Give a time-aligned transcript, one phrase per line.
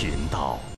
[0.00, 0.77] 频道。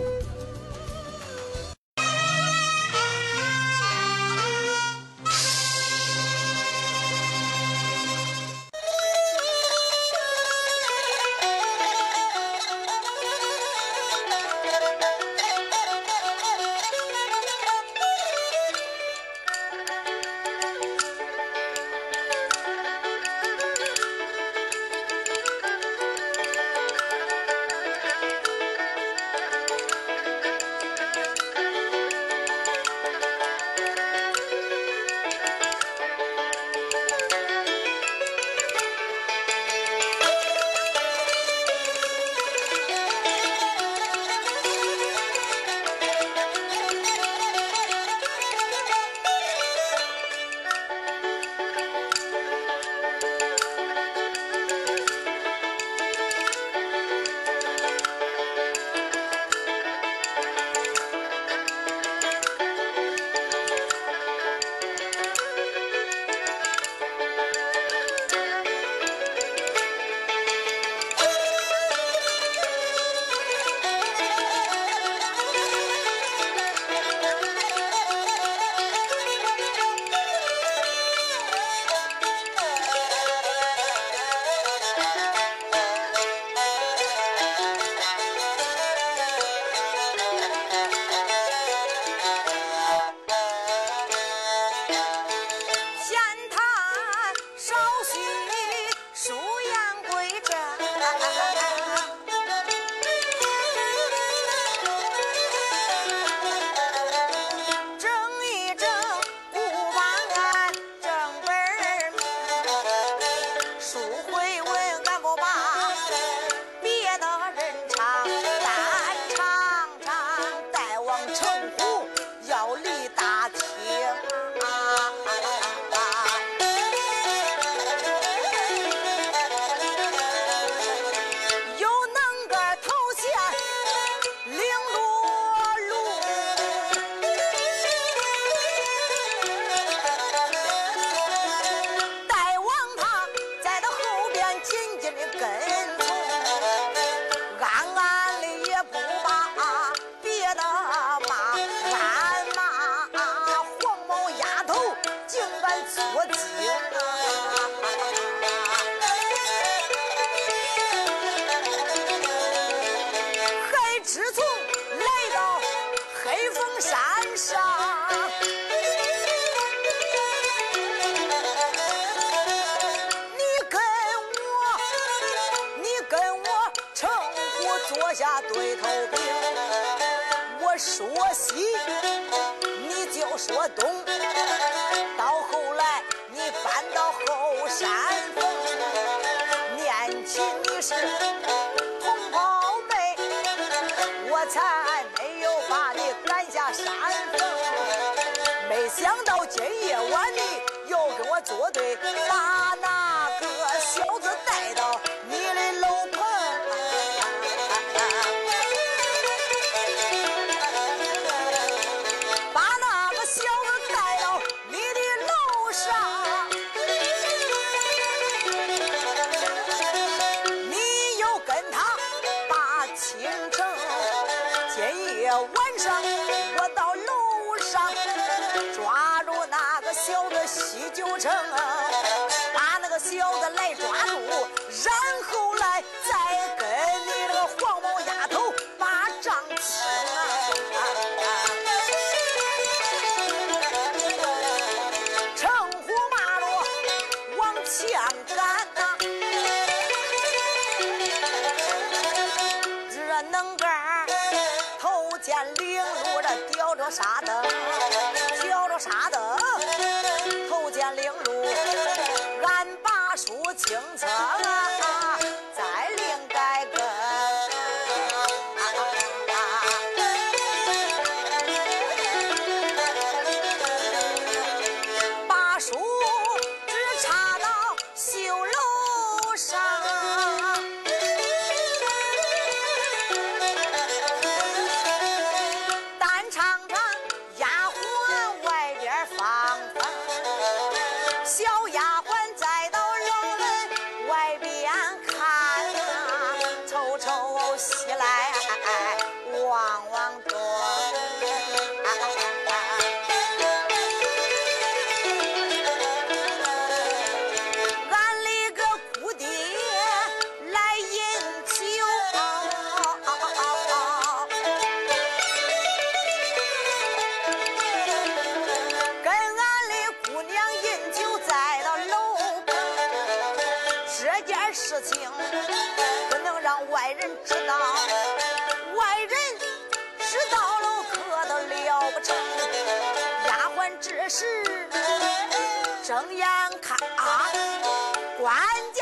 [338.31, 338.39] 关
[338.73, 338.80] 见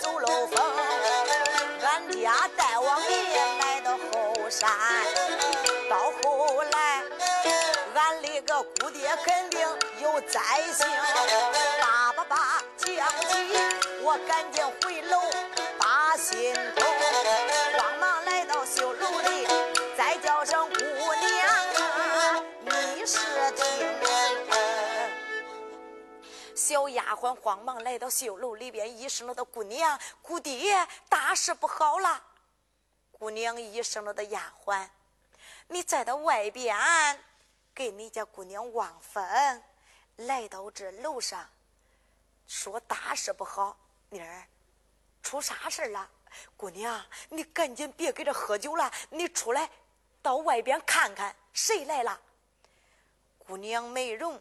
[0.00, 0.64] 走漏风，
[1.82, 4.70] 俺家大王爷来到后山，
[5.90, 7.02] 到后来，
[7.94, 9.60] 俺那个姑爹肯定
[10.00, 10.40] 有灾
[10.72, 10.86] 星，
[11.80, 13.00] 叭叭叭讲起，
[14.02, 15.20] 我赶紧回楼
[15.78, 16.86] 把心头，
[17.78, 19.39] 慌忙来到绣楼里，
[26.70, 32.22] 小丫鬟慌忙来到绣楼里边，一声了的姑娘，姑爹，大事不好了！
[33.10, 34.88] 姑娘一声了的丫鬟，
[35.66, 36.78] 你再到外边
[37.74, 39.20] 给你家姑娘望风，
[40.14, 41.44] 来到这楼上，
[42.46, 43.76] 说大事不好，
[44.08, 44.46] 妮儿，
[45.24, 46.08] 出啥事了？
[46.56, 49.68] 姑娘，你赶紧别搁这喝酒了，你出来
[50.22, 52.20] 到外边看看谁来了。
[53.38, 54.40] 姑娘美容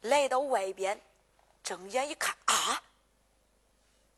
[0.00, 1.00] 来到外边，
[1.68, 2.82] 睁眼一看啊，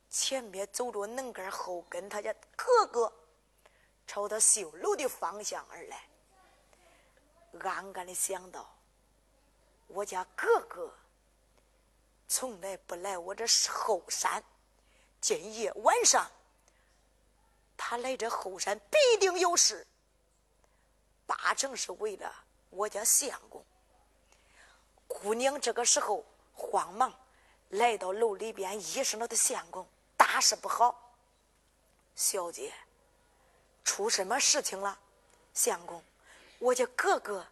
[0.08, 3.12] 前面走着能干，后跟他家哥哥，
[4.06, 6.08] 朝他绣楼的方向而来。
[7.58, 8.72] 暗暗的想到，
[9.88, 10.94] 我家哥哥
[12.28, 14.40] 从来不来我这后山，
[15.20, 16.30] 今夜晚上
[17.76, 19.84] 他来这后山必定有事，
[21.26, 22.32] 八成是为了
[22.68, 23.60] 我家相公。
[25.08, 27.12] 姑娘这个时候慌忙
[27.70, 29.86] 来到楼里边，一声了的相公，
[30.16, 31.14] 大事不好，
[32.14, 32.72] 小姐，
[33.84, 34.98] 出什么事情了？
[35.54, 36.02] 相公，
[36.58, 37.46] 我家哥哥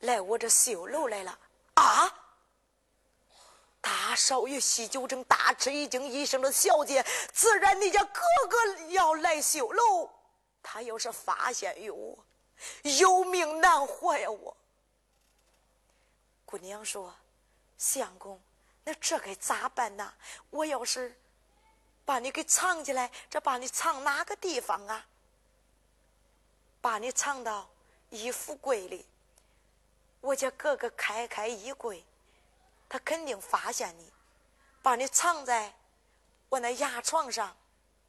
[0.00, 1.38] 来我这绣楼来了
[1.74, 2.16] 啊！
[3.82, 10.10] 大少爷喜酒正大吃一惊，一声的小姐，自然你家哥哥要来绣楼，
[10.62, 12.18] 他要是发现有我，
[12.98, 14.30] 有命难活呀！
[14.30, 14.56] 我。
[16.44, 17.14] 姑娘说
[17.78, 18.40] ：“相公，
[18.90, 20.12] 那这该咋办呢？
[20.50, 21.16] 我要是
[22.04, 25.06] 把你给藏起来，这把你藏哪个地方啊？
[26.80, 27.70] 把你藏到
[28.08, 29.06] 衣服柜里。
[30.20, 32.04] 我家哥哥开开衣柜，
[32.88, 34.12] 他肯定发现你。
[34.82, 35.72] 把你藏在
[36.48, 37.56] 我那牙床上，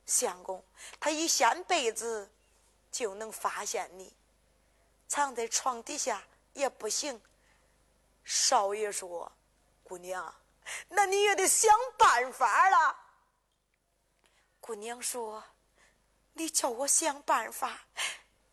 [0.08, 0.64] 相公，
[1.00, 2.28] 他一掀被子
[2.92, 4.12] 就能发现你。
[5.08, 6.24] 藏在床底下
[6.54, 7.22] 也不行。
[8.24, 9.32] 少爷说
[9.84, 10.34] ：“姑娘，
[10.90, 12.98] 那你也得想办法了。”
[14.60, 15.44] 姑娘说
[16.34, 17.88] ：“你叫我想办法，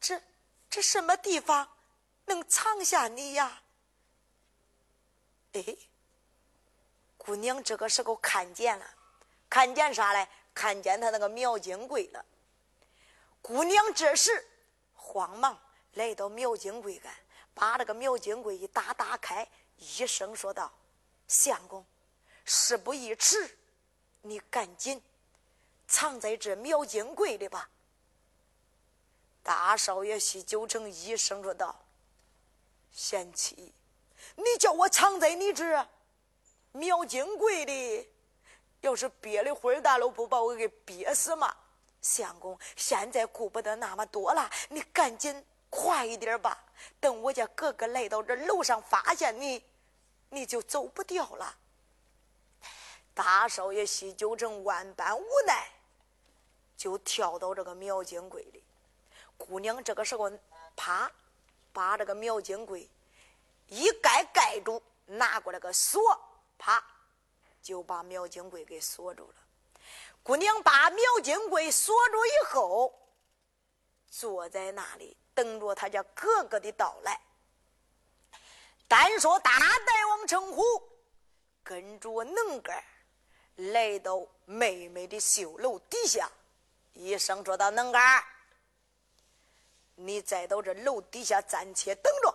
[0.00, 0.22] 这
[0.70, 1.68] 这什么地方
[2.24, 3.62] 能藏下你呀？”
[5.52, 5.64] 哎，
[7.16, 8.94] 姑娘这个时候看见了，
[9.48, 10.28] 看见啥嘞？
[10.54, 12.24] 看见他那个苗金贵了。
[13.40, 14.44] 姑娘这时
[14.92, 15.56] 慌忙
[15.92, 17.14] 来到苗金贵干，
[17.54, 20.72] 把那个苗金贵一打打开，一声说道
[21.28, 21.86] ：“相公，
[22.48, 23.58] 事不宜迟，
[24.22, 25.00] 你赶紧
[25.86, 27.68] 藏在这苗金柜里吧。”
[29.44, 31.78] 大少爷西九成一声说道
[32.90, 33.74] ：“贤妻，
[34.34, 35.88] 你叫我藏在你这
[36.72, 38.08] 苗金柜里。”
[38.80, 41.54] 要是憋的会儿大了，不把我给憋死吗？
[42.00, 46.64] 相公，现在顾不得那么多了，你赶紧快一点吧。
[47.00, 49.64] 等我家哥哥来到这楼上，发现你，
[50.30, 51.56] 你就走不掉了。
[53.18, 55.68] 大少爷西九成万般无奈，
[56.76, 58.62] 就跳到这个苗金柜里。
[59.36, 60.30] 姑娘这个时候，
[60.76, 61.10] 啪，
[61.72, 62.88] 把这个苗金柜
[63.66, 66.00] 一盖盖住，拿过来个锁，
[66.58, 66.80] 啪。
[67.60, 69.34] 就把苗金贵给锁住了。
[70.22, 72.94] 姑娘把苗金贵锁住以后，
[74.08, 77.20] 坐在那里等着他家哥哥的到来。
[78.86, 80.62] 单说大代王称呼，
[81.64, 82.80] 跟着能干
[83.58, 86.30] 来到妹妹的绣楼底下，
[86.92, 88.24] 一声说道：“能干
[89.96, 92.34] 你再到这楼底下暂且等着，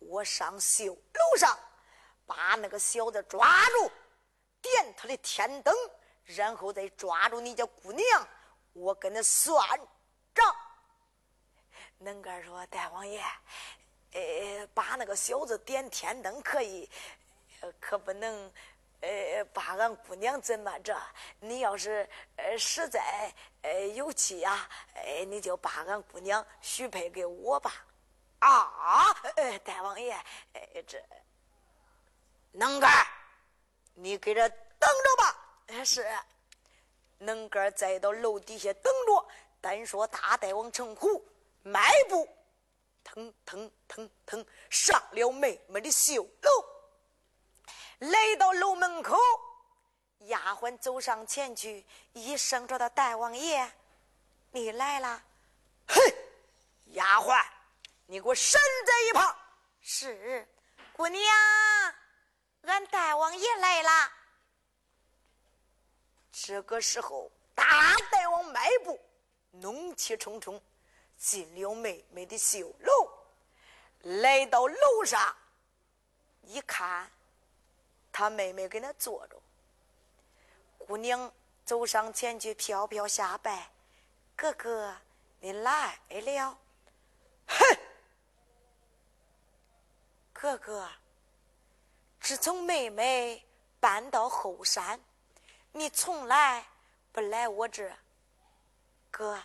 [0.00, 1.56] 我上绣楼上
[2.26, 3.90] 把那个小子抓住。”
[4.60, 5.74] 点他的天灯，
[6.24, 8.28] 然后再抓住你家姑娘，
[8.72, 9.60] 我跟他算
[10.32, 10.56] 账。
[11.98, 13.20] 能干说：“大王爷，
[14.12, 16.88] 呃，把那个小子点天灯可以，
[17.80, 18.52] 可不能，
[19.02, 20.96] 呃，把俺姑娘怎么着？
[21.40, 27.84] 你要是呃实在呃有气呀，哎，你就把俺姑娘许配给我吧。”
[28.40, 30.12] 啊，呃，大王爷，
[30.54, 31.00] 呃，这
[32.52, 33.06] 能干。
[33.94, 36.06] 你给这等着吧，是。
[37.18, 39.28] 能干再到楼底下等着。
[39.60, 41.24] 单说大大王成虎
[41.62, 42.28] 迈步，
[43.04, 46.50] 腾腾腾腾上了妹妹的绣楼，
[48.02, 49.16] 来到楼门口，
[50.20, 53.70] 丫鬟走上前去，一声说道：“大王爷，
[54.50, 55.22] 你来了。”
[55.86, 56.00] 嘿，
[56.94, 57.44] 丫鬟，
[58.06, 59.36] 你给我闪在一旁。
[59.80, 60.48] 是，
[60.94, 61.22] 姑娘。
[62.62, 64.12] 俺大王爷来了。
[66.32, 69.00] 这个时候，大大王迈步，
[69.52, 70.60] 怒气冲冲，
[71.16, 73.08] 进了妹妹的绣楼，
[74.00, 75.36] 来到楼上，
[76.42, 77.08] 一看，
[78.12, 79.36] 他妹妹跟那坐着。
[80.86, 81.32] 姑娘
[81.64, 83.70] 走上前去，飘飘下拜
[84.36, 84.94] ：“哥哥，
[85.40, 86.58] 你来了。”
[87.48, 87.78] 哼，
[90.32, 90.88] 哥哥。
[92.20, 93.44] 自从妹妹
[93.80, 95.00] 搬到后山，
[95.72, 96.64] 你从来
[97.10, 97.90] 不来我这。
[99.10, 99.42] 哥，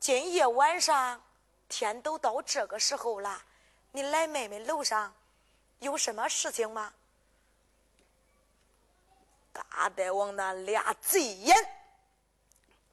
[0.00, 1.22] 今夜晚上
[1.68, 3.44] 天都到这个时候了，
[3.92, 5.14] 你来妹妹楼上
[5.78, 6.92] 有什么事情吗？
[9.52, 11.56] 大大王那俩贼眼，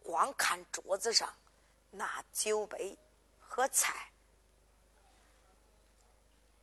[0.04, 1.34] 光看桌子上
[1.90, 2.98] 那酒杯
[3.40, 4.12] 和菜，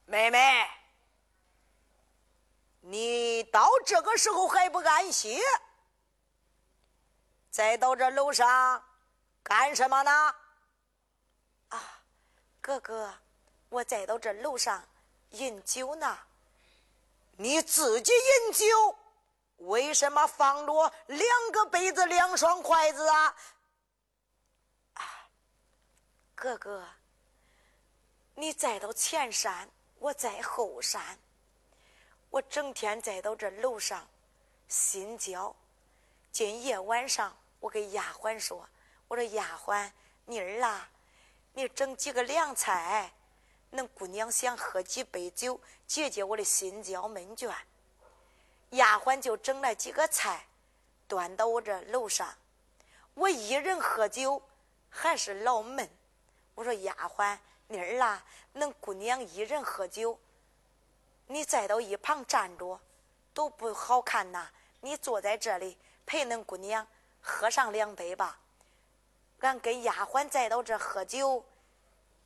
[0.05, 0.69] 妹妹。
[2.81, 5.41] 你到这个时候还不安息？
[7.51, 8.85] 再到这楼上
[9.43, 10.35] 干什么呢？
[11.71, 12.01] 啊，
[12.61, 13.13] 哥哥，
[13.71, 14.87] 我再到这楼上
[15.31, 16.17] 饮酒呢。
[17.39, 18.99] 你自己饮酒，
[19.59, 23.37] 为什么放着两个杯子、两双筷子啊？
[24.95, 25.29] 啊，
[26.35, 26.87] 哥哥，
[28.35, 31.19] 你再到前山，我在后山。
[32.31, 34.07] 我整天在到这楼上
[34.69, 35.55] 心焦。
[36.31, 38.69] 今夜晚上，我给丫鬟说
[39.09, 39.91] ：“我说丫鬟，
[40.27, 40.91] 妮儿啊，
[41.55, 43.11] 你整几个凉菜，
[43.73, 47.51] 恁姑娘想喝几杯酒，解解我的心焦闷倦。”
[48.71, 50.47] 丫鬟就整了几个菜，
[51.07, 52.35] 端到我这楼上。
[53.15, 54.43] 我一人喝酒
[54.91, 55.89] 还是老闷。
[56.55, 60.19] 我说丫鬟妮儿啊，恁姑娘一人喝酒。
[61.29, 62.79] 你再到一旁站着，
[63.33, 64.49] 都不好看呐！
[64.81, 66.87] 你坐在这里陪恁姑娘
[67.21, 68.39] 喝上两杯吧。
[69.41, 71.45] 俺跟丫鬟再到这喝酒，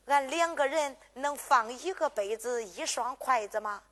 [0.06, 3.82] 俺两个人能放一个杯子、一双筷子吗？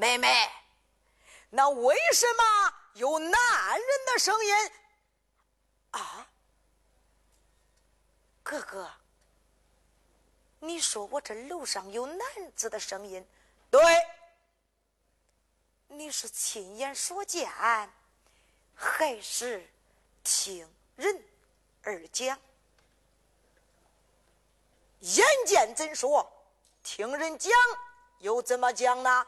[0.00, 0.50] 妹妹，
[1.50, 4.72] 那为什么有男人的声音？
[5.90, 6.26] 啊，
[8.42, 8.90] 哥哥，
[10.60, 12.18] 你说我这楼上有男
[12.56, 13.22] 子的声音？
[13.70, 13.82] 对，
[15.88, 17.46] 你是亲眼所见，
[18.74, 19.70] 还是
[20.24, 20.66] 听
[20.96, 21.22] 人
[21.82, 22.40] 而讲？
[25.00, 26.26] 眼见怎说？
[26.82, 27.52] 听人讲
[28.20, 29.26] 又怎么讲呢？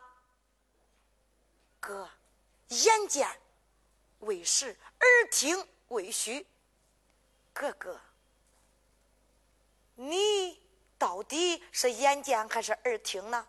[1.82, 2.08] 哥，
[2.68, 3.28] 眼见
[4.20, 4.68] 为实，
[5.00, 6.46] 耳听为虚。
[7.52, 8.00] 哥哥，
[9.96, 10.62] 你
[10.96, 13.48] 到底是眼见还是耳听呢？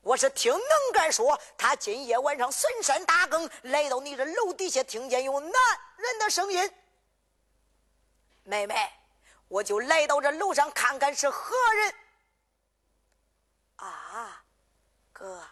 [0.00, 5.52] 我是听能干说，他今夜晚上巡山打更，来到你这楼底下，听见有男
[5.98, 6.72] 人的声音。
[8.44, 8.90] 妹妹，
[9.48, 11.94] 我就来到这楼上看看是何人。
[13.76, 14.42] 啊，
[15.12, 15.46] 哥。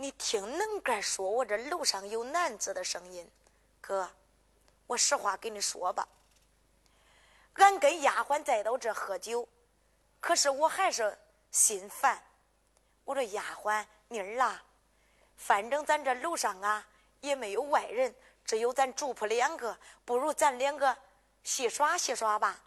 [0.00, 3.28] 你听能干说，我这楼上有男子的声音，
[3.80, 4.08] 哥，
[4.86, 6.06] 我实话跟你说吧，
[7.54, 9.48] 俺跟丫鬟再到这喝酒，
[10.20, 11.18] 可是我还是
[11.50, 12.22] 心烦。
[13.02, 14.62] 我说丫鬟妮儿啊，
[15.36, 16.86] 反正咱这楼上啊
[17.20, 18.14] 也没有外人，
[18.44, 20.96] 只有咱主仆两个，不如咱两个
[21.42, 22.60] 戏耍戏耍吧。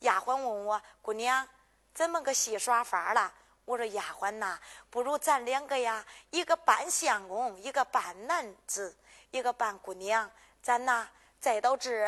[0.00, 1.48] 丫鬟问我姑娘
[1.94, 3.32] 怎么个戏耍法了？
[3.64, 4.58] 我说丫鬟呐，
[4.90, 8.94] 不如咱两个呀，一个扮相公，一个扮男子，
[9.30, 10.30] 一个扮姑娘，
[10.62, 11.08] 咱呐
[11.40, 12.06] 再到这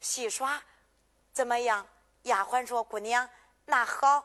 [0.00, 0.62] 戏耍，
[1.32, 1.86] 怎么样？
[2.24, 3.26] 丫鬟说：“姑娘，
[3.64, 4.22] 那好，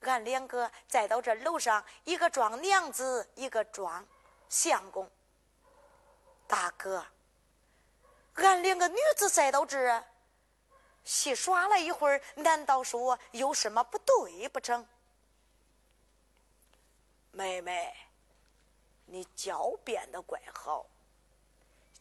[0.00, 4.02] 俺两个再到这楼上，一个装娘子，一个装
[4.48, 5.10] 相公。
[6.46, 7.04] 大哥，
[8.36, 10.02] 俺两个女子再到这
[11.04, 14.84] 戏耍了一会儿，难道说有什么不对不成？”
[17.36, 17.94] 妹妹，
[19.04, 20.86] 你狡辩的怪好。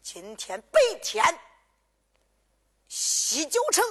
[0.01, 1.21] 今天白天，
[2.87, 3.83] 西九城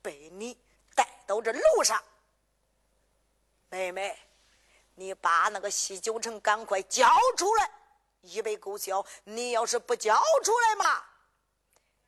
[0.00, 0.56] 被你
[0.94, 2.00] 带到这楼上。
[3.68, 4.16] 妹妹，
[4.94, 7.68] 你把那个西九城赶快交出来，
[8.20, 9.04] 以备勾销。
[9.24, 11.04] 你要是不交出来嘛，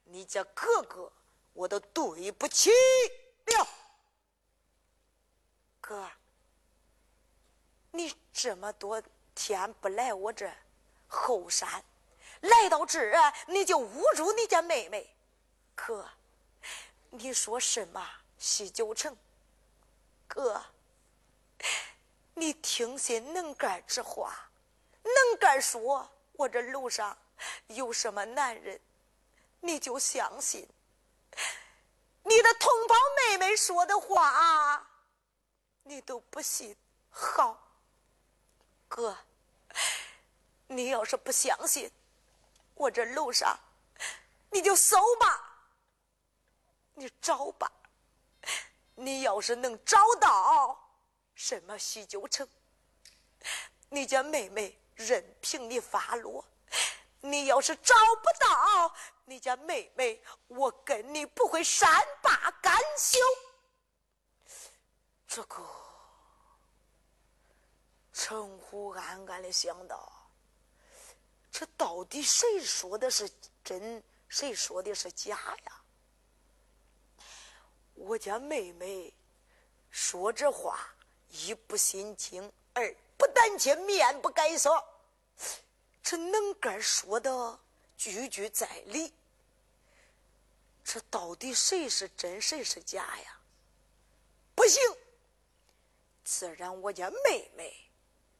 [0.05, 1.12] 你家哥哥
[1.53, 2.70] 我都对不起
[3.46, 3.66] 了，
[5.81, 6.09] 哥。
[7.90, 9.03] 你这么多
[9.35, 10.51] 天不来我这
[11.07, 11.83] 后山，
[12.40, 15.16] 来到这儿你就侮辱你家妹妹，
[15.74, 16.09] 哥，
[17.11, 18.07] 你说什么？
[18.37, 19.16] 西九城？
[20.27, 20.62] 哥，
[22.35, 24.51] 你听些能干之话，
[25.03, 27.16] 能干说我这楼上
[27.68, 28.81] 有什么男人，
[29.61, 30.68] 你就相信。
[32.22, 34.87] 你的同胞妹妹说的话，
[35.85, 36.77] 你都不信。
[37.11, 37.64] 好。
[38.88, 39.16] 哥，
[40.66, 41.90] 你要是不相信，
[42.74, 43.57] 我这楼上，
[44.51, 45.68] 你就搜吧，
[46.94, 47.70] 你找吧。
[48.94, 50.77] 你要是能找到
[51.35, 52.48] 什么喜酒城，
[53.90, 56.44] 你家妹妹任凭你发落；
[57.20, 58.92] 你要是找不到
[59.24, 63.20] 你家妹妹，我跟你不会善罢甘休。
[65.29, 65.88] 这个。
[68.20, 70.28] 陈虎暗暗的想到：
[71.52, 73.31] 这到底谁说的是
[73.62, 75.83] 真，谁说的是假呀？
[77.94, 79.14] 我家妹妹
[79.88, 80.92] 说这话，
[81.28, 84.85] 一不心惊，二不胆怯，面不改色。
[86.02, 87.61] 这能干说的
[87.96, 89.14] 句句在理。
[90.83, 93.40] 这到底谁是真，谁是假呀？
[94.57, 94.83] 不行，
[96.24, 97.88] 自然我家妹妹。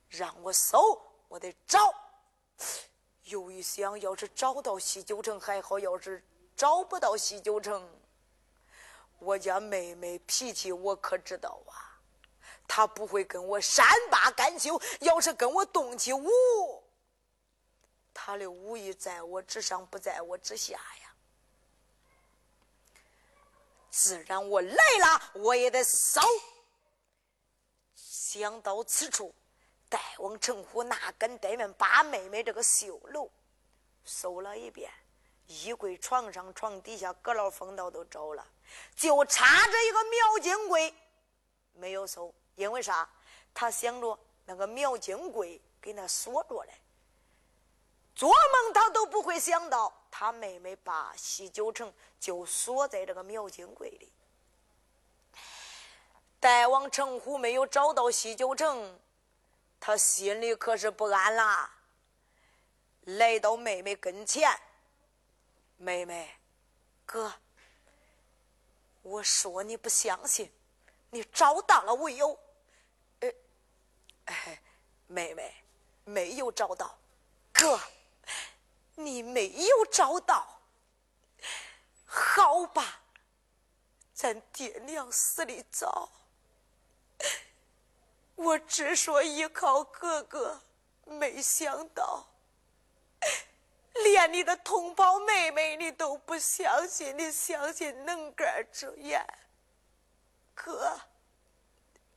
[0.09, 1.95] 让我搜，我得找。
[3.25, 6.25] 又一想，要是找到西九城还好；要是
[6.57, 7.87] 找不到西九城，
[9.19, 12.01] 我家妹妹脾气我可知道啊，
[12.67, 14.81] 她不会跟我善罢甘休。
[15.01, 16.83] 要是跟我动起武，
[18.15, 21.15] 她的武艺在我之上，不在我之下呀。
[23.91, 26.21] 自然我来了，我也得搜。
[27.95, 29.35] 想到此处。
[29.89, 33.31] 大王陈虎哪敢怠慢，把妹妹这个绣楼
[34.05, 34.91] 搜了一遍，
[35.47, 38.47] 衣柜、床上、床底下、阁楼、风道都找了，
[38.95, 40.95] 就差这一个苗金柜
[41.73, 42.35] 没有搜。
[42.55, 43.09] 因为啥？
[43.55, 46.73] 他想着那个苗金柜给那锁着嘞，
[48.15, 54.13] 做梦他都不会想到，他妹妹把西九城就锁在这个苗金柜里。
[56.41, 59.01] 大王程虎没有找到西九城，
[59.81, 61.75] 他心里可是不安啦。
[63.05, 64.51] 来到妹妹跟前，
[65.79, 66.39] 妹妹，
[67.07, 67.33] 哥，
[69.03, 70.53] 我说你不相信，
[71.11, 72.39] 你找到了没有？
[73.21, 73.33] 呃，
[74.27, 74.63] 哎，
[75.07, 75.55] 妹妹，
[76.05, 76.99] 没有找到。
[77.53, 77.81] 哥，
[78.95, 80.61] 你没有找到，
[82.05, 83.01] 好吧，
[84.13, 86.11] 咱爹娘死的早，
[88.39, 90.61] 我只说依靠哥哥，
[91.05, 92.27] 没想到。
[94.05, 99.27] 连你的同胞妹妹你都不相信，你相信能干之言，
[100.55, 101.01] 哥，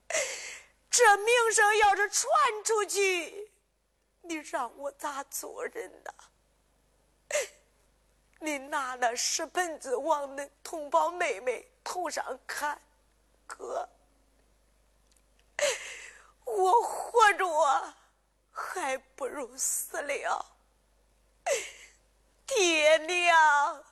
[0.91, 2.29] 这名声要是传
[2.63, 3.51] 出去，
[4.21, 6.13] 你让我咋做人呢？
[8.41, 12.79] 你拿那屎盆子往那同胞妹妹头上砍，
[13.47, 13.89] 哥，
[16.57, 17.93] 我活着
[18.51, 20.45] 还不如死了。
[22.45, 23.83] 爹娘，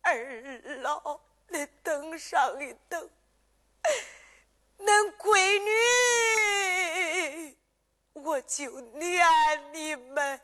[0.00, 0.14] 二
[0.78, 3.10] 老，那等上一等，
[4.78, 5.58] 恁闺
[7.44, 7.58] 女，
[8.14, 9.22] 我就念
[9.72, 10.40] 你们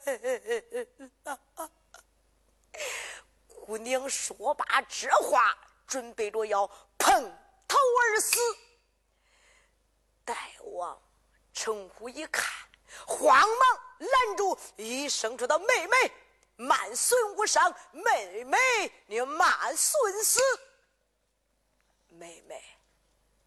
[1.25, 1.71] 了。
[3.65, 6.67] 姑娘说罢这话，准备着要
[6.99, 7.25] 碰
[7.67, 8.39] 头而死。
[10.27, 11.01] 大王
[11.55, 12.45] 称呼一看，
[13.07, 15.97] 慌忙拦住，一声说道：“妹妹。”
[16.59, 18.57] 慢孙无伤，妹妹，
[19.07, 20.41] 你慢孙死。
[22.09, 22.65] 妹妹，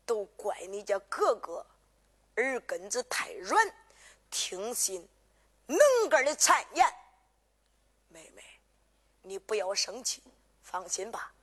[0.06, 1.66] 都怪你家哥哥
[2.36, 3.76] 耳根子太软，
[4.30, 5.10] 听信
[5.66, 6.86] 能干的谗言。
[8.10, 8.44] 妹妹，
[9.24, 10.22] 你不要生气，
[10.62, 11.34] 放心吧，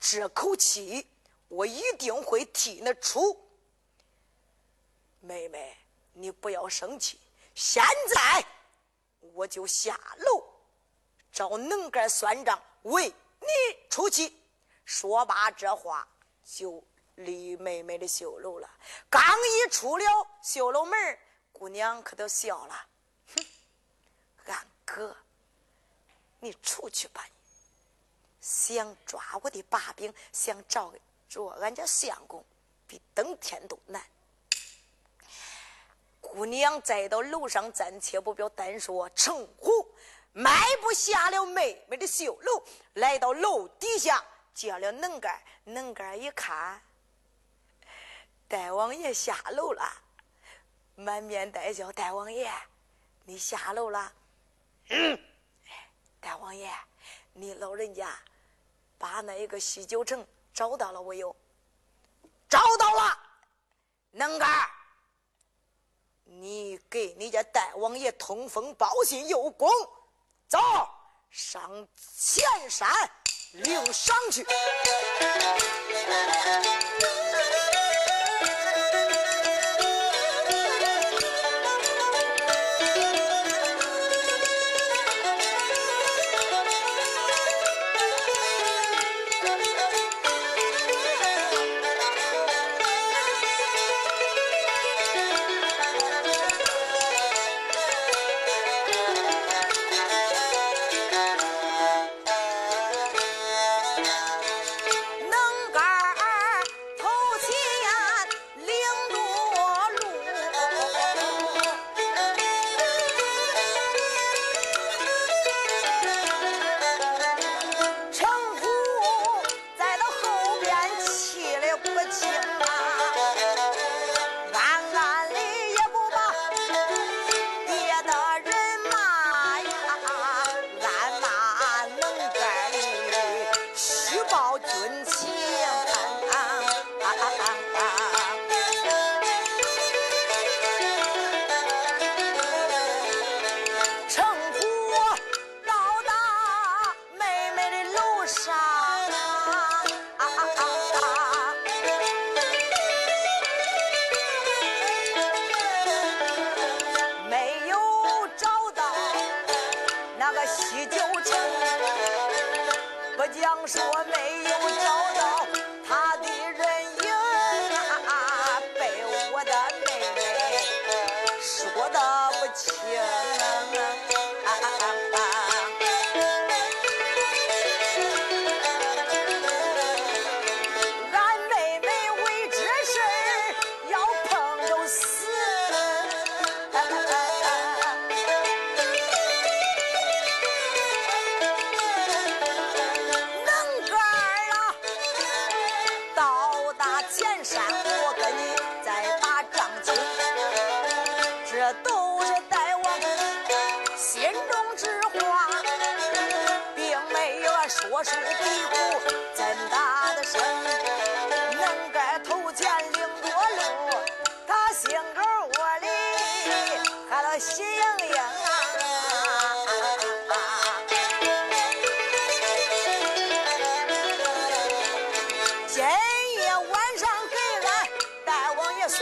[0.00, 1.06] 这口气
[1.48, 3.38] 我一定会替你出。
[5.20, 5.76] 妹妹，
[6.12, 7.20] 你不要生气，
[7.54, 8.44] 现在
[9.20, 10.44] 我就下楼。
[11.32, 13.08] 找能干算账，为
[13.40, 13.46] 你
[13.88, 14.36] 出气。
[14.84, 16.06] 说罢这话，
[16.44, 16.82] 就
[17.14, 18.68] 离妹妹的绣楼了。
[19.08, 20.04] 刚一出了
[20.42, 21.18] 绣楼门，
[21.52, 22.86] 姑娘可都笑了。
[23.34, 23.46] 哼，
[24.46, 25.16] 俺哥，
[26.40, 27.24] 你出去吧！
[28.40, 30.92] 想抓我的把柄，想找
[31.28, 32.44] 着俺家相公，
[32.88, 34.02] 比登天都难。
[36.30, 39.70] 姑娘再到楼上暂且不表，单说成虎。
[40.32, 42.62] 迈步下了妹妹的绣楼，
[42.94, 45.42] 来到楼底下，叫了能干。
[45.64, 46.80] 能干一看，
[48.46, 49.82] 大王爷下楼了，
[50.94, 51.90] 满面带笑。
[51.92, 52.50] 大王爷，
[53.24, 54.12] 你下楼了？
[54.88, 55.18] 嗯。
[56.20, 56.70] 大王爷，
[57.32, 58.16] 你老人家
[58.98, 61.34] 把那一个西九城找到了没有？
[62.48, 63.18] 找到了。
[64.12, 64.68] 能干，
[66.32, 69.68] 你给你家大王爷通风报信有功。
[70.46, 70.58] 走
[71.28, 72.88] 上前山
[73.52, 74.46] 领赏去。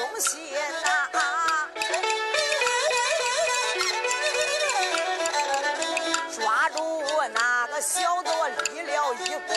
[0.08, 0.40] 王爷送信
[0.72, 0.88] 呐、
[6.34, 6.80] 抓住
[7.32, 9.54] 那个小子，我立了一功。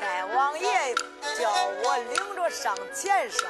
[0.00, 0.94] 大王爷
[1.38, 1.50] 叫
[1.84, 3.40] 我领着上前山，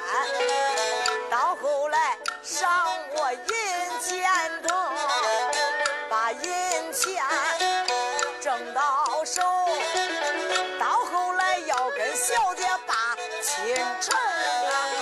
[1.29, 2.69] 到后来赏
[3.13, 3.39] 我银
[4.01, 4.29] 钱
[4.67, 4.75] 头，
[6.09, 7.23] 把银钱
[8.41, 9.41] 挣到手，
[10.79, 15.00] 到后来要跟小姐把亲成啊。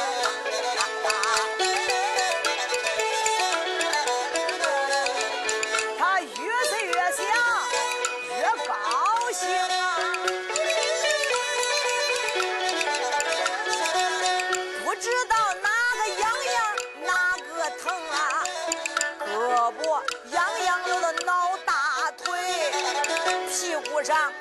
[24.04, 24.32] 上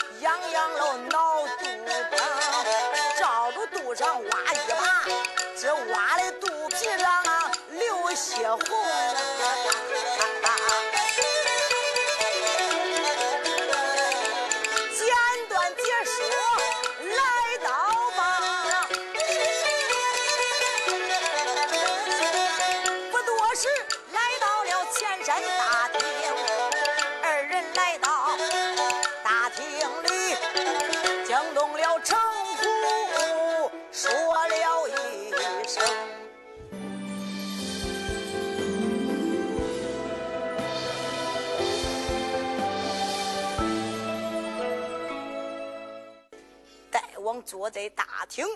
[47.18, 48.46] 大王坐在大厅，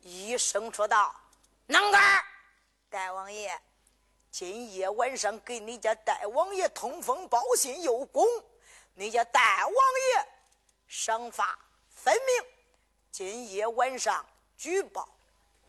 [0.00, 1.12] 一声说道
[1.66, 2.24] ：“能干儿，
[2.88, 3.60] 大王爷，
[4.30, 8.24] 今夜晚上给你家大王爷通风报信有功，
[8.94, 10.28] 你家大王爷
[10.86, 11.58] 赏罚
[11.90, 12.50] 分明。
[13.10, 14.24] 今夜晚上
[14.56, 15.08] 举报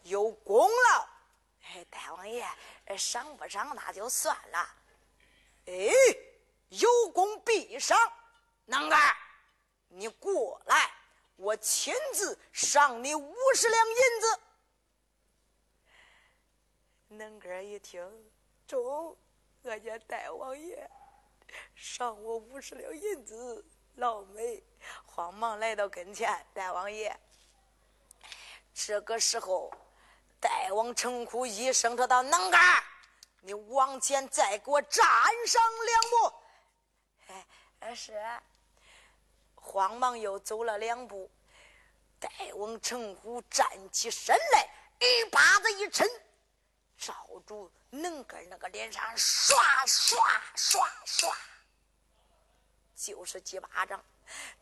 [0.03, 1.09] 有功了，
[1.63, 2.47] 哎，大王爷
[2.85, 4.75] 呃赏不赏那就算了。
[5.65, 5.91] 哎，
[6.69, 7.97] 有功必赏，
[8.65, 9.15] 能干，
[9.87, 10.91] 你过来。”
[11.35, 14.39] 我亲自赏你五十两银子。
[17.11, 18.31] 恁哥一听，
[18.67, 19.17] 中，
[19.63, 20.89] 俺家大王爷
[21.75, 23.65] 赏我五十两银子，
[23.95, 24.63] 老美
[25.05, 27.15] 慌忙来到跟前，大王爷。
[28.73, 29.71] 这个时候，
[30.39, 32.57] 大王程虎一声说道：“能哥，
[33.41, 35.05] 你往前再给我站
[35.45, 36.33] 上两步。”
[37.81, 38.13] 哎，是。
[39.65, 41.31] 慌忙又走了两步，
[42.19, 46.05] 大王成虎站起身来，一把子一抻，
[46.97, 47.15] 照
[47.47, 49.55] 住能根那个脸上唰
[49.87, 50.15] 唰
[50.55, 51.33] 唰唰，
[52.95, 54.03] 就是几巴掌，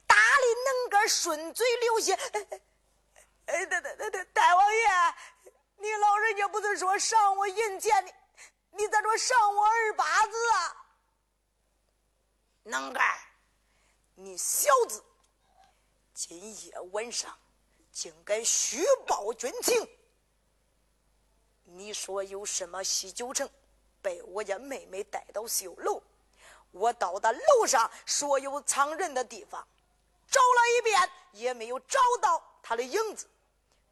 [0.06, 2.14] 打的能根顺嘴流血。
[2.14, 2.48] 哎
[3.48, 5.16] 哎，大大大大大王爷，
[5.78, 8.14] 你老人家不是说赏我银钱的，
[8.72, 10.86] 你咋说赏我二巴子啊？
[12.64, 13.20] 能干。
[14.24, 15.04] 你小子，
[16.14, 17.36] 今夜晚上
[17.92, 19.90] 竟敢虚报军情！
[21.64, 23.50] 你说有什么西九城，
[24.00, 26.04] 被我家妹妹带到绣楼，
[26.70, 29.68] 我到达楼上所有藏人的地方，
[30.30, 33.28] 找了一遍，也没有找到他的影子，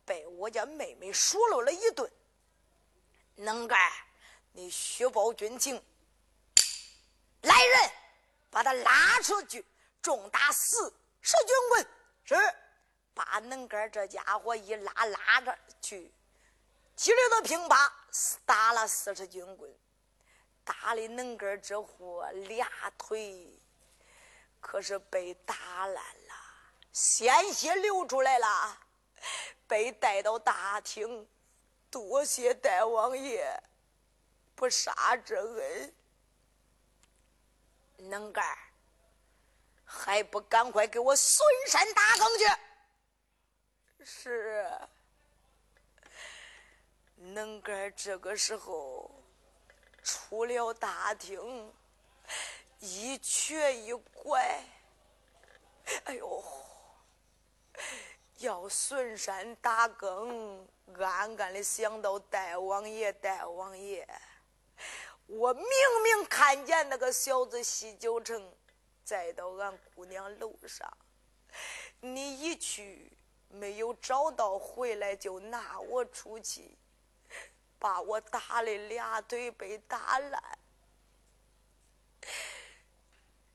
[0.05, 2.09] 被我家妹妹数落了一顿。
[3.33, 3.91] 能干，
[4.51, 5.83] 你虚报军情，
[7.41, 7.91] 来人，
[8.51, 9.65] 把他拉出去！
[10.01, 11.87] 重打四十军棍，
[12.23, 12.35] 是
[13.13, 16.13] 把能根这家伙一拉拉着去，
[16.95, 17.91] 叽里的乒乓
[18.45, 19.73] 打了四十军棍，
[20.63, 23.59] 打的能根这货俩腿
[24.61, 26.33] 可是被打烂了，
[26.93, 28.77] 鲜血流出来了，
[29.67, 31.27] 被带到大厅，
[31.89, 33.61] 多谢大王爷
[34.55, 35.95] 不杀之恩，
[37.97, 38.45] 能干。
[39.91, 42.45] 还不赶快给我孙山打更去！
[44.05, 44.71] 是，
[47.15, 49.11] 能干这个时候
[50.03, 51.73] 出了大厅，
[52.77, 54.63] 一瘸一拐，
[56.05, 56.43] 哎呦，
[58.37, 60.67] 要顺山打更，
[60.99, 64.07] 暗暗的想到大王爷，大王爷，
[65.25, 65.65] 我明
[66.03, 68.55] 明看见那个小子西九城，
[69.09, 70.87] 再到俺姑娘楼上，
[71.99, 73.11] 你一去
[73.47, 76.77] 没有找到回来，就拿我出去，
[77.79, 80.59] 把我打的俩腿被打烂。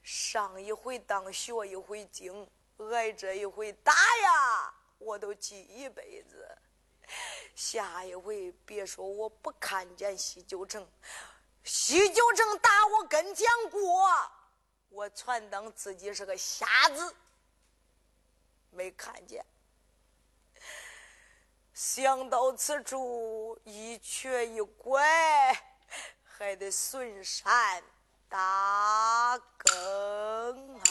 [0.03, 2.51] 上一回当学一回精，
[2.91, 6.59] 挨这一回打呀，我都记一辈子。
[7.55, 10.85] 下一回别说我不看见西九城，
[11.63, 14.11] 西九城打我跟前过，
[14.95, 17.17] 我全当自己是个瞎子，
[18.71, 19.45] 没看见。
[21.73, 25.03] 想到此处，一瘸一拐，
[26.23, 27.83] 还得顺山。
[28.29, 30.85] 打更啊！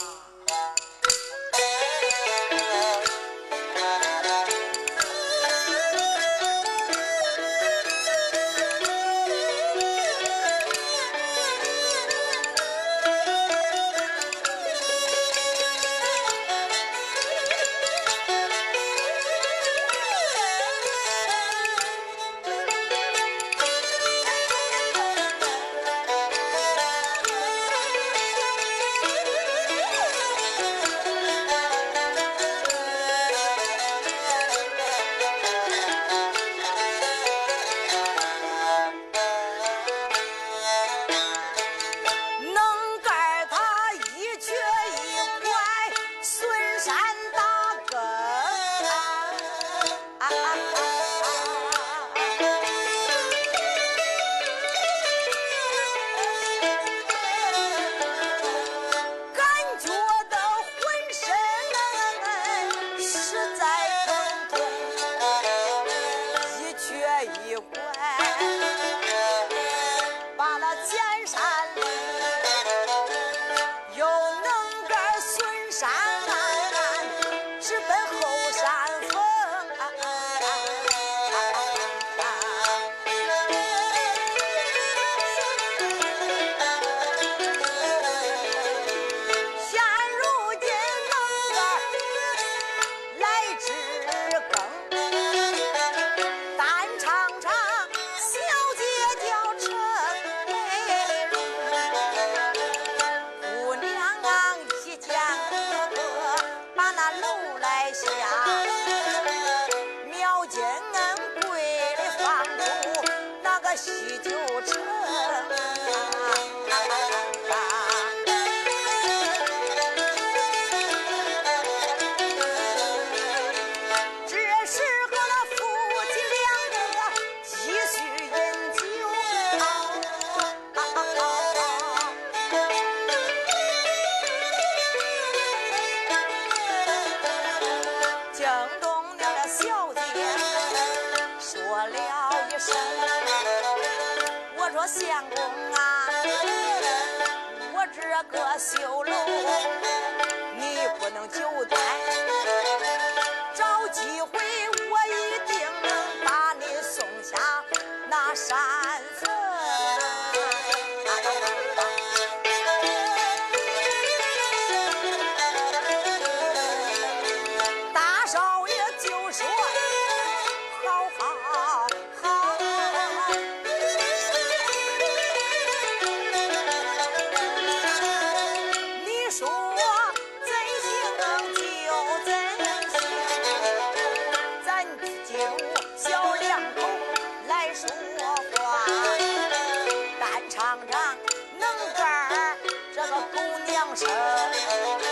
[190.64, 191.14] 常常
[191.60, 192.56] 能干
[192.94, 195.03] 这个狗娘生。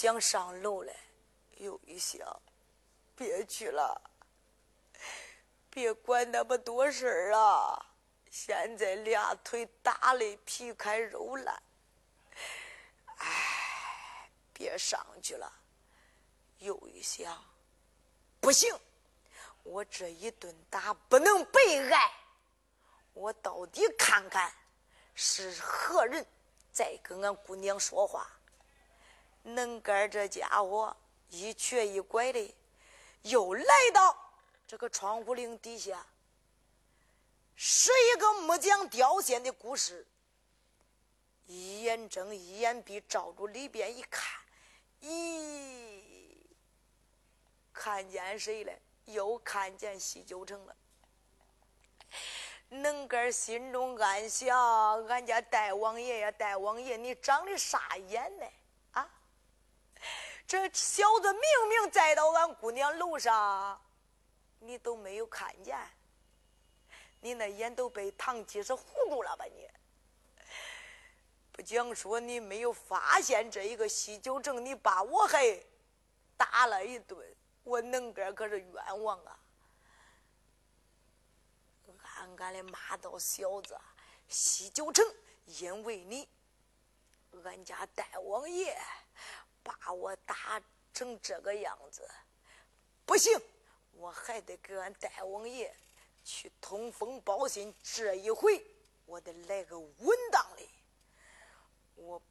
[0.00, 0.96] 想上楼来，
[1.58, 2.26] 又一想，
[3.14, 4.00] 别去了。
[5.68, 7.84] 别管那么多事儿啊！
[8.30, 11.62] 现在俩腿打的皮开肉烂，
[13.18, 15.52] 哎，别上去了。
[16.60, 17.38] 又一想，
[18.40, 18.74] 不行，
[19.64, 22.10] 我这一顿打不能白挨。
[23.12, 24.50] 我到底看看
[25.14, 26.26] 是何人
[26.72, 28.26] 在跟俺姑娘说话。
[29.42, 30.96] 能干这家伙
[31.28, 32.54] 一瘸一拐的，
[33.22, 34.16] 又来到。
[34.66, 36.06] 这个窗户棂底下
[37.56, 40.06] 是一个木匠雕线的故事。
[41.46, 44.40] 一眼睁一眼闭，照着里边一看，
[45.02, 46.00] 咦，
[47.72, 48.72] 看见谁了？
[49.06, 50.76] 又看见西九城了。
[52.68, 58.46] 能根心中暗想：俺家大王爷呀，大王爷，你长的啥眼呢？
[60.50, 63.80] 这小子明明栽到俺姑娘楼上。
[64.58, 65.78] 你都没有看见，
[67.20, 69.44] 你那眼都被糖鸡是糊住了吧？
[69.44, 69.70] 你
[71.52, 75.56] 不讲说你没有发现这一个西九城，你把我还
[76.36, 77.16] 打了一顿，
[77.62, 79.38] 我能哥可是冤枉啊！
[82.16, 83.78] 俺俺的骂道：“小子，
[84.26, 85.06] 西九城，
[85.44, 86.28] 因为你，
[87.44, 88.76] 俺家大王爷
[89.78, 90.60] 把我打
[90.92, 92.08] 成这个样子，
[93.04, 93.40] 不行。”
[93.92, 95.76] 我还得给俺大王爷
[96.24, 98.64] 去通风报信，这一回
[99.04, 100.66] 我得来个稳当的，
[101.96, 102.22] 我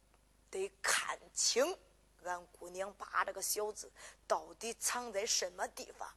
[0.50, 1.78] 得看清
[2.24, 3.92] 俺姑娘把这个小子
[4.26, 6.12] 到底藏在什么地方。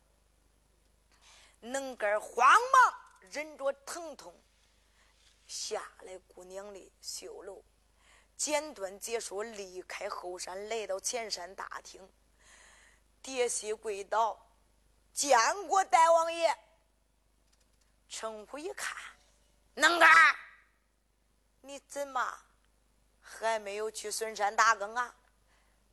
[1.60, 4.34] 能根慌忙忍着疼痛
[5.46, 7.64] 下来姑娘的绣楼，
[8.44, 12.06] 简短解说，离开后山，来到前山大厅，
[13.22, 14.38] 叠膝跪倒。
[15.14, 16.54] 见过大王爷，
[18.10, 18.98] 称呼一看，
[19.76, 20.10] 能干，
[21.62, 22.38] 你怎么
[23.22, 25.16] 还没有去孙山打更啊？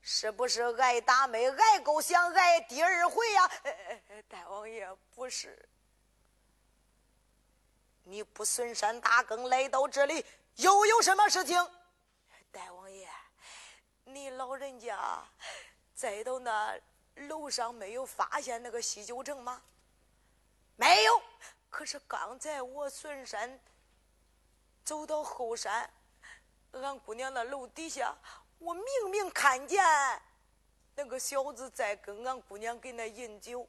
[0.02, 3.50] 是不是挨打没挨够，想挨第二回呀？
[4.28, 5.68] 大王爷不是，
[8.02, 10.26] 你不孙山打更来到这里，
[10.56, 11.56] 又有什么事情？
[14.14, 15.24] 你老人家
[15.94, 16.78] 再到那。
[17.28, 19.60] 楼上没有发现那个西九城吗？
[20.76, 21.22] 没有。
[21.68, 23.60] 可是刚才我孙山
[24.84, 25.92] 走到后山，
[26.72, 28.16] 俺姑娘那楼底下，
[28.58, 29.84] 我明明看见
[30.94, 33.68] 那个小子在跟俺姑娘给那饮酒。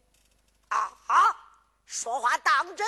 [0.70, 1.36] 啊！
[1.86, 2.88] 说话当真，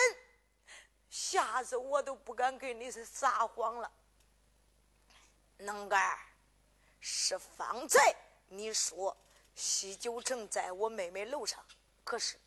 [1.10, 3.91] 吓死我都不敢跟你是撒谎了。
[5.58, 6.18] 能干
[7.06, 8.16] 是方才
[8.47, 9.16] 你说。
[9.56, 11.64] 西九城在我妹妹楼上，
[12.04, 12.39] 可是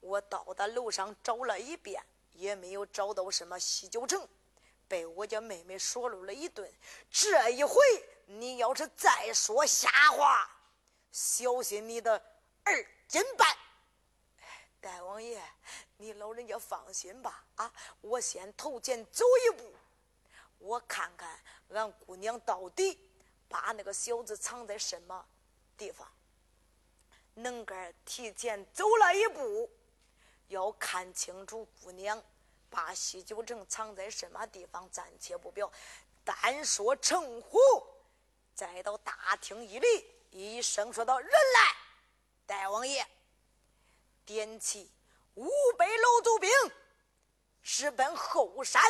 [0.00, 4.26] 我到她楼上找了一遍，也没有找到什么西九城，
[4.88, 6.68] 被我家妹妹说漏了一顿。
[7.08, 7.78] 这一回
[8.24, 10.50] 你要是再说瞎话，
[11.12, 12.20] 小心你的
[12.64, 13.56] 二斤半！
[14.80, 15.40] 大王爷，
[15.98, 19.72] 你老人家放心吧，啊，我先投前走一步，
[20.58, 23.05] 我看看俺姑娘到底
[23.48, 25.26] 把那个小子藏在什么。
[25.78, 26.10] 地方，
[27.34, 29.70] 能干提前走了一步，
[30.48, 32.24] 要看清楚姑娘
[32.70, 35.70] 把西九城藏在什么地方，暂且不表，
[36.24, 37.58] 单说称呼，
[38.54, 39.86] 再到大厅一里，
[40.30, 41.76] 一声说道：“人来，
[42.46, 43.06] 大王爷，
[44.24, 44.90] 点起
[45.34, 46.50] 五百楼族兵，
[47.62, 48.82] 直奔后山，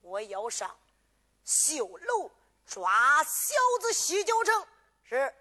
[0.00, 0.74] 我要上
[1.44, 2.30] 绣楼
[2.70, 4.66] 抓小子西九城。”
[5.02, 5.34] 是。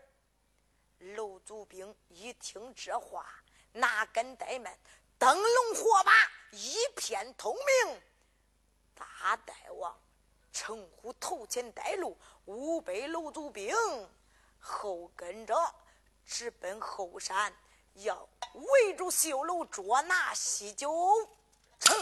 [1.15, 3.25] 楼祖兵一听这话，
[3.71, 4.77] 哪敢怠慢？
[5.17, 6.11] 灯笼火把
[6.51, 7.55] 一片通
[7.85, 8.01] 明。
[8.95, 9.97] 大大王
[10.51, 13.73] 称呼头前带路，五百楼祖兵
[14.59, 15.55] 后跟着，
[16.25, 17.55] 直奔后山，
[17.93, 20.91] 要围住绣楼，捉拿西九
[21.79, 21.95] 城。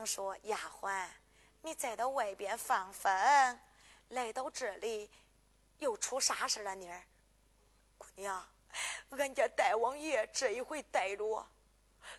[0.00, 1.06] 娘说：“丫鬟，
[1.60, 3.12] 你再到外边放风，
[4.08, 5.10] 来到这里
[5.78, 6.86] 又出啥事了呢？”
[7.98, 8.42] 姑娘，
[9.10, 11.46] 俺家大王爷这一回带着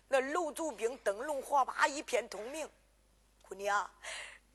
[0.06, 2.70] 那楼族兵灯笼火把一片通明，
[3.42, 3.90] 姑娘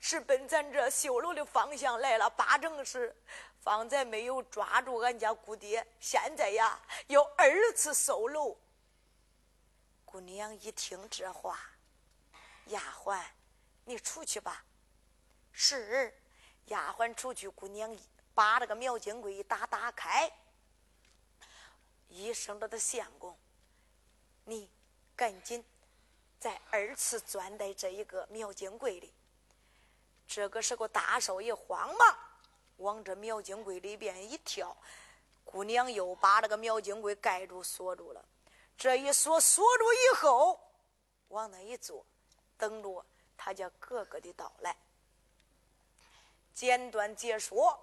[0.00, 2.30] 直奔咱这修楼的方向来了。
[2.30, 3.14] 八成是
[3.60, 8.56] 方才没有抓住俺家姑爹，现在呀要二次搜楼。
[10.06, 11.60] 姑娘一听这话，
[12.68, 13.22] 丫鬟，
[13.84, 14.64] 你出去吧。
[15.52, 16.14] 是，
[16.66, 17.48] 丫鬟出去。
[17.48, 17.96] 姑娘
[18.34, 20.30] 把这个苗金柜一打打开，
[22.08, 23.36] 一声的的相公，
[24.44, 24.70] 你
[25.16, 25.64] 赶紧
[26.38, 29.12] 再二次钻在这一个苗金柜里。
[30.26, 32.18] 这个时候，大少爷慌忙
[32.76, 34.76] 往这苗金柜里边一跳，
[35.42, 38.24] 姑娘又把这个苗金柜盖住锁住了。
[38.76, 40.60] 这一锁锁住以后，
[41.28, 42.06] 往那一坐，
[42.58, 43.06] 等着
[43.36, 44.76] 他家哥哥的到来。
[46.52, 47.78] 简短解说，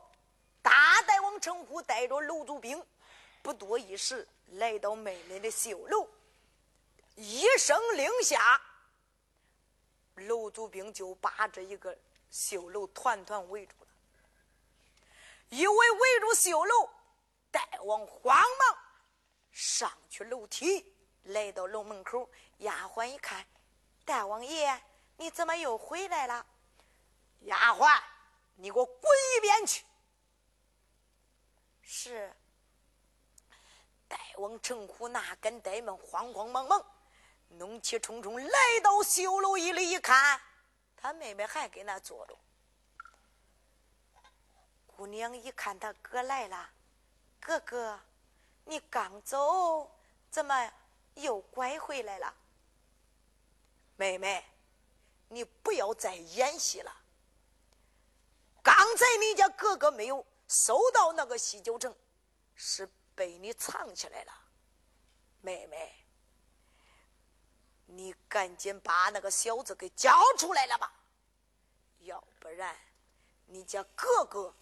[0.62, 2.86] 大代王称呼带着楼族兵，
[3.42, 6.08] 不多一时来到妹妹的绣楼，
[7.16, 8.62] 一声令下，
[10.16, 11.98] 楼族兵就把这一个
[12.30, 13.88] 绣楼团团围住了。
[15.50, 16.90] 一围围住绣楼，
[17.50, 18.78] 大王慌忙。
[19.52, 20.86] 上去楼梯，
[21.24, 23.46] 来到楼门口，丫鬟一看，
[24.06, 24.82] 大王爷，
[25.18, 26.45] 你怎么又回来了？
[27.41, 28.01] 丫鬟，
[28.56, 29.84] 你给我滚一边去！
[31.82, 32.34] 是。
[34.08, 36.86] 大王陈虎那跟呆们慌慌忙忙，
[37.49, 40.39] 怒气冲冲来到绣楼一里一看，
[40.95, 42.38] 他妹妹还给那坐着。
[44.86, 46.70] 姑娘一看他哥来了，
[47.39, 47.99] 哥哥。
[48.68, 49.91] 你刚走，
[50.32, 50.72] 怎么
[51.16, 52.34] 又拐回来了？
[53.96, 54.46] 妹妹，
[55.30, 57.02] 你不要再演戏了。
[58.62, 61.96] 刚才你家哥哥没有收到那个喜酒证，
[62.56, 64.34] 是被你藏起来了。
[65.41, 65.96] 妹妹，
[67.86, 70.91] 你赶紧把那个小子给交出来了吧，
[72.00, 72.76] 要不然
[73.46, 74.54] 你家哥哥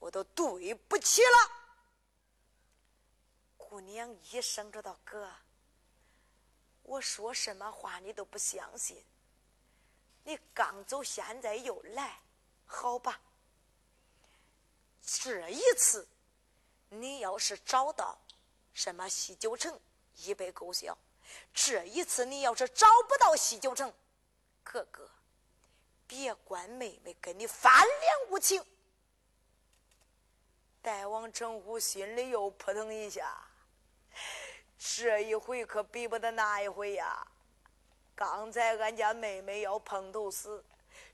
[0.00, 1.50] 我都对不起了。
[3.56, 5.32] 姑娘一声知道哥，
[6.90, 9.00] 我说什么话你都不相信。
[10.24, 12.18] 你刚走，现在又来，
[12.66, 13.20] 好吧？
[15.00, 16.08] 这一次，
[16.88, 18.18] 你要是找到
[18.74, 19.78] 什么西九城，
[20.16, 20.92] 一笔勾销；
[21.54, 23.94] 这一次，你要是找不到西九城，
[24.64, 25.08] 哥哥，
[26.08, 28.64] 别怪妹妹跟你翻脸无情。
[30.82, 33.48] 大王成虎心里又扑腾一下，
[34.82, 37.26] 这一回可比不得那一回呀！
[38.14, 40.64] 刚才俺家妹妹要碰头死，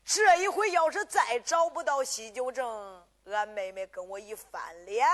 [0.04, 5.04] 这一回要是再找不到西九城，俺妹妹跟我一翻脸，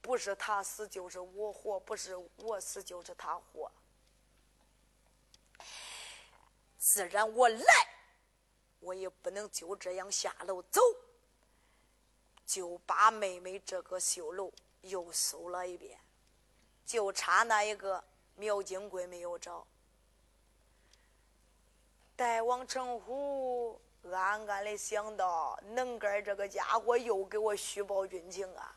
[0.00, 3.70] 不是他死就是我活，不是我死就是他活。
[6.78, 7.64] 自然我来，
[8.78, 10.80] 我也不能就这样下楼走。
[12.46, 14.52] 就把妹妹这个绣楼
[14.82, 15.98] 又搜了一遍，
[16.90, 18.02] 就差那一个
[18.34, 19.64] 苗金贵没有找。
[22.16, 23.80] 大王成虎
[24.10, 28.74] 暗暗的想到：能干这个家伙又给我虚报军情啊！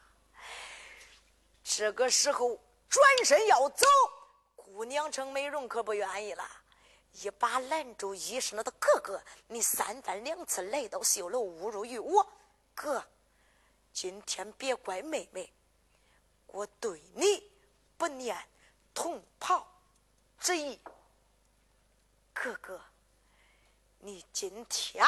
[1.63, 3.87] 这个时候转身要走，
[4.57, 6.47] 姑娘程美容可不愿意了，
[7.13, 12.23] 一把拦住医生的哥哥：“你三番两次来到绣楼，侮辱于我
[12.75, 13.03] 哥。”
[13.91, 15.51] 今天别怪妹妹，
[16.45, 17.51] 我对你
[17.97, 18.37] 不念
[18.93, 19.67] 同袍
[20.39, 20.79] 之义。
[22.33, 22.81] 哥哥，
[23.99, 25.05] 你今天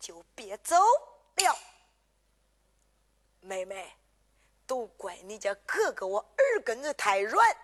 [0.00, 0.76] 就别走
[1.36, 1.58] 了。
[3.40, 3.94] 妹妹，
[4.66, 7.56] 都怪你家哥哥我耳根子太软，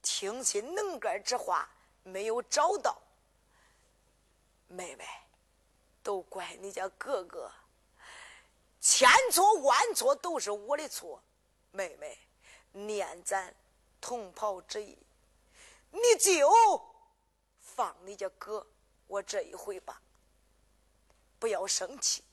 [0.00, 1.68] 听信能干之话，
[2.02, 2.96] 没有找到。
[4.68, 5.06] 妹妹，
[6.02, 7.50] 都怪你家哥哥。
[8.80, 11.22] 千错万错都是我的错，
[11.72, 12.16] 妹妹，
[12.72, 13.52] 念咱
[14.00, 14.98] 同袍之意，
[15.90, 16.50] 你就
[17.60, 18.66] 放你家哥
[19.06, 20.00] 我这一回吧，
[21.38, 22.24] 不要生气。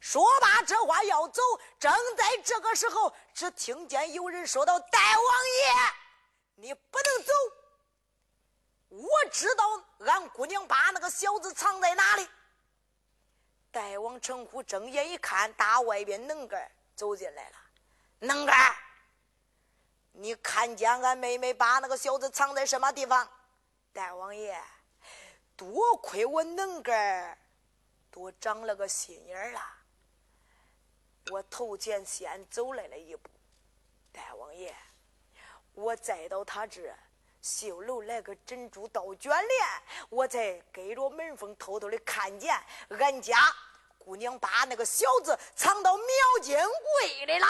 [0.00, 1.40] 说罢这话要走，
[1.78, 5.72] 正在这个时候，只听见有人说道：“大王爷，
[6.56, 7.32] 你不能走，
[8.90, 12.28] 我知道俺姑娘把那个小子藏在哪里。”
[13.72, 17.56] 大王成虎睁眼一看，大外边能干走进来了。
[18.18, 18.76] 能干，
[20.16, 23.28] 你看见俺妹妹把那个小子藏在什么地方？
[23.92, 24.56] 大王爷，
[25.56, 27.36] 多亏我能干
[28.12, 29.76] 多长了个心眼儿啊！
[31.32, 33.28] 我头前先走来了一步。
[34.12, 34.72] 大王爷，
[35.72, 36.94] 我再到他这
[37.42, 39.66] 绣楼来个珍珠倒卷帘，
[40.10, 42.56] 我才给着门缝偷偷的看见
[42.90, 43.36] 俺家。
[43.98, 46.06] 姑娘把那个小子藏到苗
[46.40, 47.46] 金柜里了。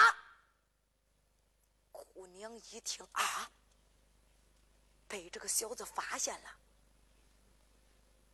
[2.45, 3.51] 娘一听啊，
[5.09, 6.51] 被这个小子发现了。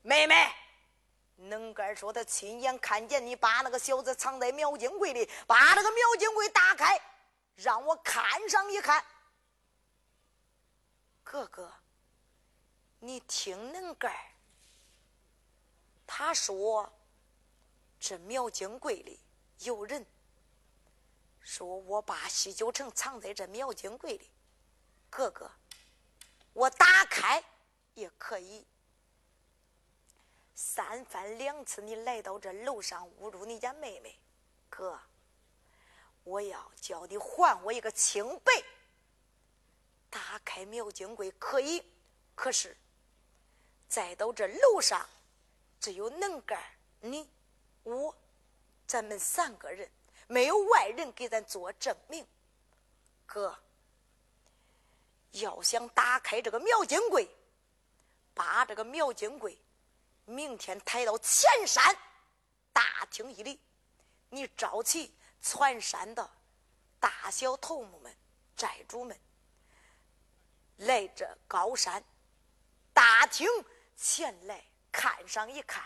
[0.02, 0.52] 妹妹，
[1.36, 7.00] 能干说他亲眼看见你把那个小子藏在苗金柜里，把那个苗金柜打开，
[7.54, 9.04] 让我看上一看。
[11.22, 11.72] 哥哥，
[12.98, 14.12] 你听能干，
[16.04, 16.92] 他说。
[18.02, 19.20] 这苗金柜里
[19.58, 20.06] 有人
[21.51, 24.30] 说我把西九城藏在这苗金柜里，
[25.11, 25.51] 哥哥，
[26.53, 27.42] 我打开
[27.94, 28.64] 也可以。
[30.55, 34.16] 三番两次你来到这楼上侮辱你家妹妹，
[34.68, 34.96] 哥，
[36.22, 38.53] 我要叫你还我一个清白。
[40.09, 41.84] 打开苗金柜可以，
[42.36, 42.76] 可是
[43.88, 45.05] 再到这楼上，
[45.80, 46.62] 只有能干
[47.01, 47.28] 你。
[47.82, 48.14] 我，
[48.86, 49.90] 咱们三个人
[50.31, 52.24] 没有外人给咱做证明。
[53.26, 53.59] 哥，
[55.33, 57.28] 要想打开这个苗金柜，
[58.33, 59.61] 把这个苗金柜
[60.26, 61.97] 明天抬到前山
[62.72, 63.59] 大厅一里，
[64.28, 65.12] 你召集
[65.43, 66.31] 全山的
[67.01, 68.16] 大小头目们、
[68.57, 69.18] 寨主们
[70.76, 72.01] 来这高山
[72.93, 73.49] 大厅
[73.97, 75.83] 前来看上一看。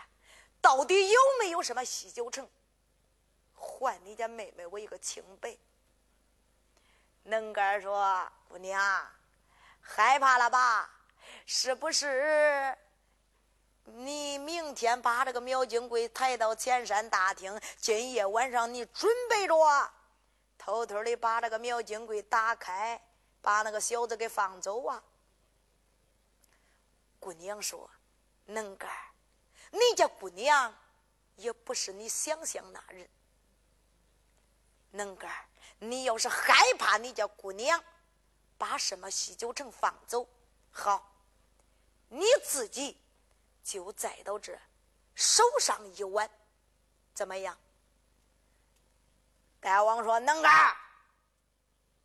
[0.61, 2.47] 到底有没有什么西九城？
[3.55, 5.57] 还你家妹妹我一个清白。
[7.23, 8.79] 能干说：“姑娘，
[9.81, 10.89] 害怕了吧？
[11.45, 12.77] 是不是？
[13.85, 19.55] 你明天把这个苗金贵抬到前山大厅，今夜晚上你准备着，
[20.57, 23.01] 偷偷的把这个苗金贵打开，
[23.41, 25.03] 把那个小子给放走啊？”
[27.19, 27.89] 姑娘说
[28.45, 28.89] ：“能干。”
[29.71, 30.73] 你家姑娘
[31.35, 33.09] 也不是你想象那人，
[34.95, 35.31] 能干
[35.79, 37.83] 你要是害怕你家姑娘，
[38.57, 40.27] 把什么西九城放走。
[40.71, 41.11] 好，
[42.07, 42.99] 你自己
[43.63, 44.57] 就栽到这，
[45.13, 46.29] 手上一碗，
[47.13, 47.57] 怎么样？
[49.59, 50.75] 大王说：“能干。”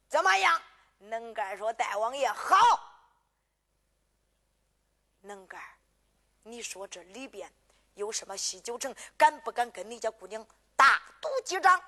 [0.09, 0.61] 怎么样？
[0.99, 2.57] 能干说：“大王爷好。”
[5.22, 5.62] 能干，
[6.43, 7.53] 你说这里边
[7.95, 8.95] 有什么西九城？
[9.16, 11.80] 敢不敢跟你家姑娘大赌几张？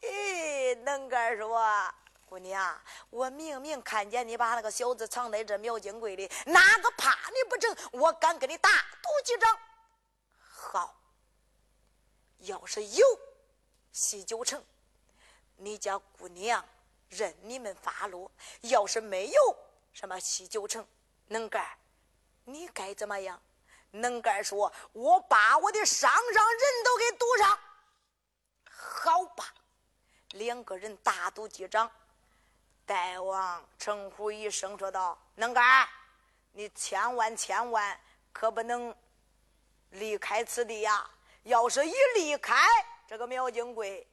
[0.00, 1.60] 咦，能干说。
[2.26, 2.78] 姑娘，
[3.08, 7.74] 我明明看见你把那个小子藏在这苗金柜里，哪个怕你不成？
[7.92, 8.68] 我敢跟你打
[9.02, 9.58] 赌几仗。
[10.38, 10.94] 好，
[12.40, 13.06] 要是有
[13.92, 14.62] 西九城，
[15.56, 16.62] 你家姑娘
[17.08, 18.30] 任你们发落；
[18.60, 19.56] 要是没有
[19.92, 20.86] 什么西九城，
[21.28, 21.66] 能干，
[22.44, 23.40] 你该怎么样？
[23.90, 26.22] 能干说：“我把我的上上
[26.52, 27.58] 人都给堵上。”
[28.70, 29.54] 好吧，
[30.32, 31.90] 两个人大赌几掌。
[32.86, 35.86] 大王称呼一声，说道：“能干，
[36.52, 38.00] 你千万千万
[38.32, 38.94] 可不能
[39.90, 41.08] 离开此地呀！
[41.42, 42.56] 要是一离开
[43.06, 44.06] 这个苗金贵，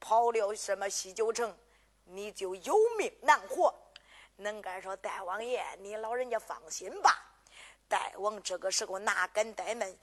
[0.00, 1.54] 跑了什么西九城，
[2.04, 3.74] 你就有命难活。”
[4.36, 7.24] 能干说：“大王爷，你老人家放心吧。”
[7.88, 9.94] 大王这个时候哪敢怠慢，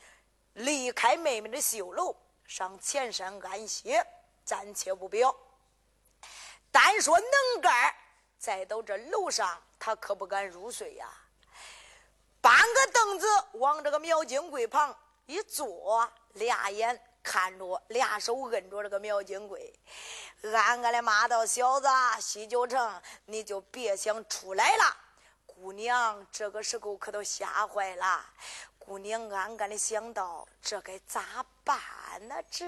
[0.53, 2.15] 离开妹妹的绣楼，
[2.45, 4.05] 上前山安歇，
[4.45, 5.35] 暂且不表。
[6.71, 7.93] 单说能干
[8.37, 11.09] 再到这楼上，他可不敢入睡呀。
[12.41, 19.73] 搬个凳子往这个苗金柜旁一坐，俩眼看着，俩手摁着这个苗金柜，
[20.43, 21.87] 暗暗的骂道：“小子，
[22.19, 24.97] 西九城，你就别想出来了。”
[25.47, 28.23] 姑娘这个时候可都吓坏了。
[28.85, 31.75] 姑娘暗暗的想到：“这该咋办
[32.27, 32.35] 呢？
[32.51, 32.65] 这。”